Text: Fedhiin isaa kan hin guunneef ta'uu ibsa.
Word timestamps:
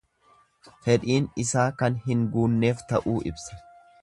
Fedhiin 0.85 1.27
isaa 1.45 1.67
kan 1.83 2.01
hin 2.07 2.27
guunneef 2.37 2.85
ta'uu 2.93 3.19
ibsa. 3.33 3.63